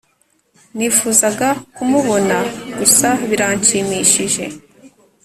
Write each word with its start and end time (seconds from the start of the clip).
nifuzaga 0.77 1.49
kumubona, 1.75 2.37
gusa 2.77 3.09
biranshimishije 3.29 4.43